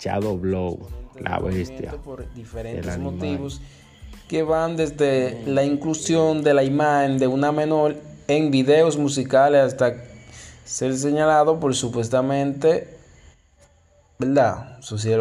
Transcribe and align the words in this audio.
Shadow 0.00 0.38
Blow, 0.38 0.78
la 1.20 1.38
bestia. 1.38 1.92
Por 2.02 2.32
diferentes 2.32 2.98
motivos 2.98 3.60
que 4.28 4.42
van 4.42 4.76
desde 4.76 5.42
la 5.46 5.64
inclusión 5.64 6.42
de 6.42 6.54
la 6.54 6.62
imagen 6.62 7.18
de 7.18 7.26
una 7.26 7.52
menor 7.52 7.96
en 8.28 8.50
videos 8.50 8.96
musicales 8.96 9.60
hasta 9.60 10.04
ser 10.64 10.96
señalado 10.96 11.58
por 11.58 11.74
supuestamente, 11.74 12.96
¿verdad? 14.18 14.80
Suceder 14.82 15.20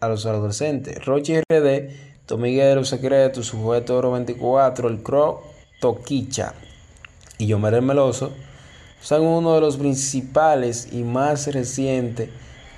a 0.00 0.08
los 0.08 0.26
adolescentes. 0.26 1.02
Rochi 1.04 1.40
RD, 1.40 2.26
Tomiguero 2.26 2.84
Secreto, 2.84 3.42
Sujeto 3.42 3.96
Oro 3.96 4.12
24, 4.12 4.88
El 4.88 5.02
Crow, 5.02 5.40
Toquicha 5.80 6.54
y 7.38 7.46
Yomer 7.46 7.74
el 7.74 7.82
Meloso 7.82 8.32
son 9.00 9.22
uno 9.22 9.54
de 9.54 9.60
los 9.62 9.78
principales 9.78 10.92
y 10.92 11.02
más 11.02 11.52
recientes 11.52 12.28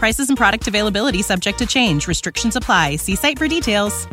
Prices 0.00 0.28
and 0.30 0.36
product 0.36 0.66
availability 0.66 1.20
subject 1.22 1.58
to 1.58 1.66
change. 1.66 2.08
Restrictions 2.08 2.56
apply. 2.56 2.96
See 2.96 3.16
site 3.16 3.38
for 3.38 3.48
details. 3.48 4.08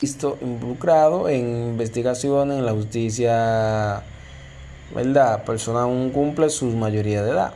visto 0.00 0.36
involucrado 0.40 1.28
en 1.28 1.68
investigaciones 1.70 2.58
en 2.58 2.66
la 2.66 2.72
justicia, 2.72 4.02
¿verdad? 4.92 5.44
Persona 5.44 5.82
aún 5.82 6.10
cumple 6.10 6.50
su 6.50 6.66
mayoría 6.66 7.22
de 7.22 7.30
edad. 7.30 7.54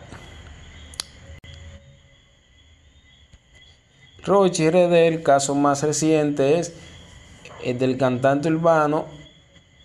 Rochi 4.24 4.70
RD, 4.70 4.94
el 5.08 5.22
caso 5.24 5.56
más 5.56 5.82
reciente 5.82 6.60
es 6.60 6.72
el 7.64 7.78
del 7.78 7.96
cantante 7.98 8.48
urbano 8.48 9.06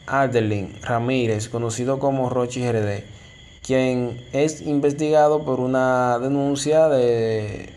Adelín 0.05 0.75
Ramírez, 0.83 1.49
conocido 1.49 1.97
como 1.97 2.29
Rochi 2.29 2.67
RD, 2.71 3.03
quien 3.61 4.19
es 4.33 4.61
investigado 4.61 5.43
por 5.45 5.59
una 5.59 6.19
denuncia 6.19 6.87
de 6.89 7.73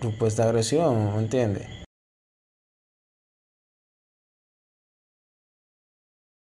supuesta 0.00 0.44
agresión, 0.44 1.14
¿me 1.14 1.18
entiendes? 1.20 1.66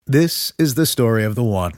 This 0.06 0.54
is 0.58 0.76
the 0.76 0.86
story 0.86 1.26
of 1.26 1.36
the 1.36 1.44
one. 1.44 1.74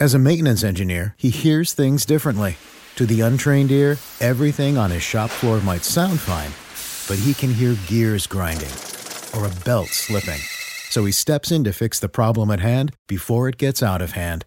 As 0.00 0.14
a 0.14 0.18
maintenance 0.18 0.64
engineer, 0.64 1.14
he 1.18 1.28
hears 1.28 1.74
things 1.74 2.06
differently. 2.06 2.56
To 2.96 3.04
the 3.04 3.20
untrained 3.20 3.70
ear, 3.70 3.98
everything 4.20 4.78
on 4.78 4.90
his 4.90 5.02
shop 5.02 5.28
floor 5.28 5.60
might 5.60 5.84
sound 5.84 6.18
fine, 6.18 6.52
but 7.08 7.22
he 7.22 7.34
can 7.34 7.52
hear 7.52 7.76
gears 7.86 8.26
grinding 8.26 8.72
or 9.36 9.44
a 9.44 9.54
belt 9.64 9.88
slipping. 9.88 10.40
So 10.88 11.04
he 11.04 11.12
steps 11.12 11.52
in 11.52 11.62
to 11.64 11.72
fix 11.72 12.00
the 12.00 12.08
problem 12.08 12.50
at 12.50 12.60
hand 12.60 12.94
before 13.06 13.48
it 13.48 13.58
gets 13.58 13.82
out 13.82 14.00
of 14.00 14.12
hand. 14.12 14.46